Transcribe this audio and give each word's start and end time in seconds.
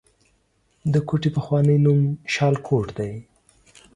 د 0.93 0.95
کوټې 1.07 1.29
پخوانی 1.35 1.77
نوم 1.85 2.01
شالکوټ 2.33 2.87
دی 2.97 3.13